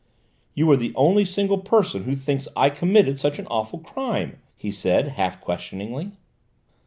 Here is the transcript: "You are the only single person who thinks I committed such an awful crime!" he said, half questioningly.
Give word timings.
"You 0.55 0.67
are 0.71 0.77
the 0.77 0.93
only 0.95 1.25
single 1.25 1.59
person 1.59 2.05
who 2.05 2.15
thinks 2.15 2.47
I 2.57 2.71
committed 2.71 3.19
such 3.19 3.37
an 3.37 3.45
awful 3.51 3.77
crime!" 3.77 4.39
he 4.57 4.71
said, 4.71 5.09
half 5.09 5.39
questioningly. 5.39 6.13